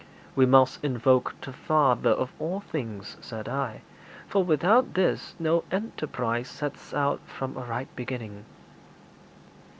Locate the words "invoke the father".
0.83-2.09